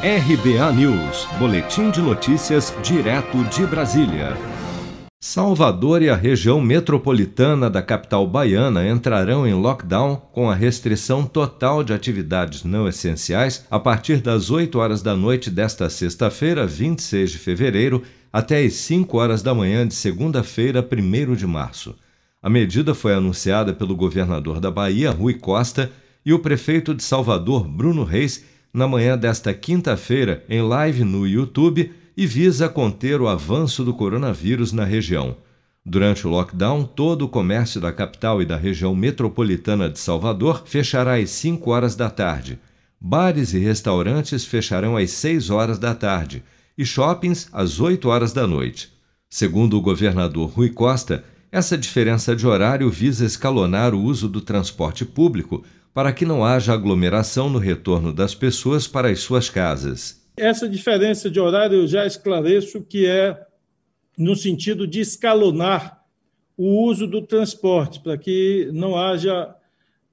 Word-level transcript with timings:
RBA 0.00 0.72
News, 0.74 1.26
Boletim 1.40 1.90
de 1.90 2.00
Notícias, 2.00 2.72
direto 2.84 3.42
de 3.46 3.66
Brasília. 3.66 4.36
Salvador 5.20 6.02
e 6.02 6.08
a 6.08 6.14
região 6.14 6.60
metropolitana 6.60 7.68
da 7.68 7.82
capital 7.82 8.24
baiana 8.24 8.88
entrarão 8.88 9.44
em 9.44 9.54
lockdown 9.54 10.14
com 10.32 10.48
a 10.48 10.54
restrição 10.54 11.24
total 11.24 11.82
de 11.82 11.92
atividades 11.92 12.62
não 12.62 12.86
essenciais 12.86 13.66
a 13.68 13.80
partir 13.80 14.18
das 14.18 14.52
8 14.52 14.78
horas 14.78 15.02
da 15.02 15.16
noite 15.16 15.50
desta 15.50 15.90
sexta-feira, 15.90 16.64
26 16.64 17.32
de 17.32 17.38
fevereiro, 17.38 18.04
até 18.32 18.62
as 18.62 18.74
5 18.74 19.18
horas 19.18 19.42
da 19.42 19.52
manhã 19.52 19.84
de 19.84 19.94
segunda-feira, 19.94 20.80
1 20.80 21.34
de 21.34 21.44
março. 21.44 21.96
A 22.40 22.48
medida 22.48 22.94
foi 22.94 23.14
anunciada 23.14 23.72
pelo 23.72 23.96
governador 23.96 24.60
da 24.60 24.70
Bahia, 24.70 25.10
Rui 25.10 25.34
Costa, 25.34 25.90
e 26.24 26.32
o 26.32 26.38
prefeito 26.38 26.94
de 26.94 27.02
Salvador, 27.02 27.66
Bruno 27.66 28.04
Reis, 28.04 28.44
na 28.72 28.86
manhã 28.86 29.16
desta 29.16 29.52
quinta-feira, 29.54 30.44
em 30.48 30.62
live 30.62 31.04
no 31.04 31.26
YouTube, 31.26 31.92
e 32.16 32.26
visa 32.26 32.68
conter 32.68 33.20
o 33.20 33.28
avanço 33.28 33.84
do 33.84 33.94
coronavírus 33.94 34.72
na 34.72 34.84
região. 34.84 35.36
Durante 35.86 36.26
o 36.26 36.30
lockdown, 36.30 36.84
todo 36.84 37.22
o 37.22 37.28
comércio 37.28 37.80
da 37.80 37.92
capital 37.92 38.42
e 38.42 38.44
da 38.44 38.56
região 38.56 38.94
metropolitana 38.94 39.88
de 39.88 39.98
Salvador 39.98 40.64
fechará 40.66 41.14
às 41.14 41.30
5 41.30 41.70
horas 41.70 41.96
da 41.96 42.10
tarde. 42.10 42.58
Bares 43.00 43.54
e 43.54 43.58
restaurantes 43.58 44.44
fecharão 44.44 44.96
às 44.96 45.10
6 45.12 45.48
horas 45.48 45.78
da 45.78 45.94
tarde 45.94 46.42
e 46.76 46.84
shoppings 46.84 47.48
às 47.52 47.80
8 47.80 48.08
horas 48.08 48.32
da 48.32 48.46
noite. 48.46 48.92
Segundo 49.30 49.78
o 49.78 49.80
governador 49.80 50.50
Rui 50.50 50.70
Costa, 50.70 51.24
essa 51.50 51.78
diferença 51.78 52.36
de 52.36 52.46
horário 52.46 52.90
visa 52.90 53.24
escalonar 53.24 53.94
o 53.94 54.02
uso 54.02 54.28
do 54.28 54.40
transporte 54.40 55.04
público 55.04 55.64
para 55.94 56.12
que 56.12 56.26
não 56.26 56.44
haja 56.44 56.72
aglomeração 56.72 57.48
no 57.48 57.58
retorno 57.58 58.12
das 58.12 58.34
pessoas 58.34 58.86
para 58.86 59.08
as 59.08 59.20
suas 59.20 59.48
casas. 59.48 60.22
Essa 60.36 60.68
diferença 60.68 61.30
de 61.30 61.40
horário 61.40 61.78
eu 61.78 61.86
já 61.86 62.06
esclareço 62.06 62.82
que 62.82 63.06
é 63.06 63.46
no 64.16 64.36
sentido 64.36 64.86
de 64.86 65.00
escalonar 65.00 66.02
o 66.56 66.84
uso 66.84 67.06
do 67.06 67.22
transporte, 67.22 68.00
para 68.00 68.18
que 68.18 68.68
não 68.72 68.96
haja 68.96 69.54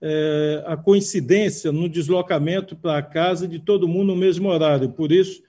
é, 0.00 0.62
a 0.66 0.76
coincidência 0.76 1.72
no 1.72 1.88
deslocamento 1.88 2.76
para 2.76 3.02
casa 3.02 3.48
de 3.48 3.58
todo 3.58 3.88
mundo 3.88 4.08
no 4.08 4.16
mesmo 4.16 4.48
horário. 4.48 4.90
Por 4.90 5.10
isso, 5.10 5.42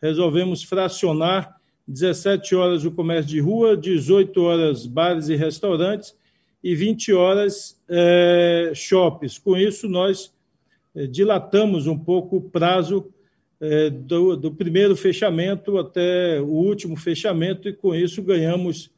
resolvemos 0.00 0.62
fracionar 0.62 1.57
17 1.88 2.54
horas 2.54 2.84
o 2.84 2.90
comércio 2.90 3.30
de 3.30 3.40
rua, 3.40 3.74
18 3.74 4.42
horas 4.42 4.86
bares 4.86 5.30
e 5.30 5.36
restaurantes 5.36 6.14
e 6.62 6.74
20 6.74 7.14
horas 7.14 7.80
é, 7.88 8.72
shoppings. 8.74 9.38
Com 9.38 9.56
isso, 9.56 9.88
nós 9.88 10.30
é, 10.94 11.06
dilatamos 11.06 11.86
um 11.86 11.98
pouco 11.98 12.36
o 12.36 12.42
prazo 12.42 13.06
é, 13.58 13.88
do, 13.88 14.36
do, 14.36 14.52
primeiro 14.52 14.94
fechamento 14.94 15.78
até 15.78 16.40
o 16.40 16.48
último 16.48 16.94
fechamento, 16.94 17.68
e 17.68 17.72
com 17.72 17.94
isso 17.94 18.22
ganhamos 18.22 18.90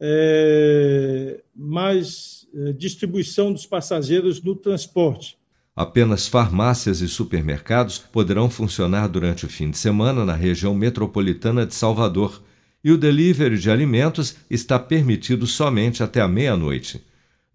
é, 0.00 1.40
mais 1.54 2.48
distribuição 2.76 3.52
dos 3.52 3.66
passageiros 3.66 4.42
no 4.42 4.56
transporte. 4.56 5.38
Apenas 5.78 6.26
farmácias 6.26 7.00
e 7.02 7.06
supermercados 7.06 7.98
poderão 7.98 8.50
funcionar 8.50 9.06
durante 9.06 9.46
o 9.46 9.48
fim 9.48 9.70
de 9.70 9.78
semana 9.78 10.24
na 10.24 10.34
região 10.34 10.74
metropolitana 10.74 11.64
de 11.64 11.72
Salvador 11.72 12.42
e 12.82 12.90
o 12.90 12.98
delivery 12.98 13.56
de 13.56 13.70
alimentos 13.70 14.34
está 14.50 14.76
permitido 14.76 15.46
somente 15.46 16.02
até 16.02 16.20
a 16.20 16.26
meia-noite. 16.26 17.00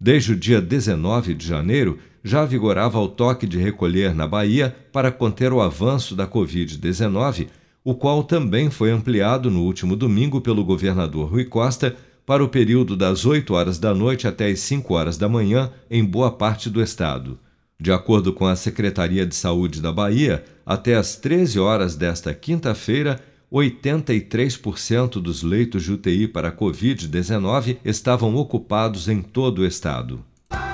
Desde 0.00 0.32
o 0.32 0.36
dia 0.36 0.58
19 0.58 1.34
de 1.34 1.46
janeiro, 1.46 1.98
já 2.24 2.46
vigorava 2.46 2.98
o 2.98 3.08
toque 3.08 3.46
de 3.46 3.58
recolher 3.58 4.14
na 4.14 4.26
Bahia 4.26 4.74
para 4.90 5.12
conter 5.12 5.52
o 5.52 5.60
avanço 5.60 6.16
da 6.16 6.26
Covid-19, 6.26 7.48
o 7.84 7.94
qual 7.94 8.24
também 8.24 8.70
foi 8.70 8.90
ampliado 8.90 9.50
no 9.50 9.60
último 9.60 9.94
domingo 9.94 10.40
pelo 10.40 10.64
governador 10.64 11.30
Rui 11.30 11.44
Costa 11.44 11.94
para 12.24 12.42
o 12.42 12.48
período 12.48 12.96
das 12.96 13.26
8 13.26 13.52
horas 13.52 13.78
da 13.78 13.92
noite 13.92 14.26
até 14.26 14.46
as 14.46 14.60
5 14.60 14.94
horas 14.94 15.18
da 15.18 15.28
manhã 15.28 15.70
em 15.90 16.02
boa 16.02 16.30
parte 16.30 16.70
do 16.70 16.82
estado. 16.82 17.38
De 17.78 17.92
acordo 17.92 18.32
com 18.32 18.46
a 18.46 18.56
Secretaria 18.56 19.26
de 19.26 19.34
Saúde 19.34 19.80
da 19.80 19.92
Bahia, 19.92 20.44
até 20.64 20.94
às 20.94 21.16
13 21.16 21.58
horas 21.58 21.96
desta 21.96 22.32
quinta-feira, 22.32 23.20
83% 23.52 25.20
dos 25.20 25.42
leitos 25.42 25.84
de 25.84 25.92
UTI 25.92 26.28
para 26.28 26.50
Covid-19 26.50 27.78
estavam 27.84 28.34
ocupados 28.36 29.08
em 29.08 29.22
todo 29.22 29.60
o 29.60 29.66
estado. 29.66 30.24